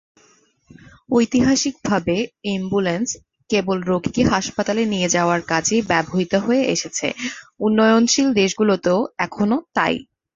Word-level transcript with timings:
ঐতিহাসিকভাবে, 1.09 2.15
অ্যাম্বুলেন্স 2.43 3.09
কেবল 3.49 3.77
রোগীকে 3.83 4.21
হাসপাতালে 4.25 4.83
নিয়ে 4.85 5.07
যাওয়ার 5.09 5.39
কাজেই 5.47 5.81
ব্যবহৃত 5.89 6.33
হয়ে 6.45 6.63
এসেছে; 6.67 7.07
উন্নয়নশীল 7.59 8.27
দেশগুলোতে 8.39 8.93
এখনও 9.25 9.57
তাই। 9.75 9.95